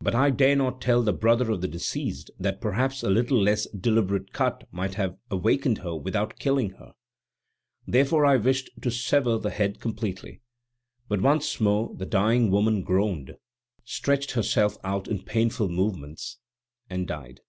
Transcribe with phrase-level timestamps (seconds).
[0.00, 3.66] But I dare not tell the brother of the deceased that perhaps a little less
[3.66, 6.94] deliberate cut might have awakened her without killing her;
[7.86, 10.40] therefore I wished to sever the head completely;
[11.06, 13.36] but once more the dying woman groaned,
[13.84, 16.38] stretched herself out in painful movements,
[16.88, 17.42] and died.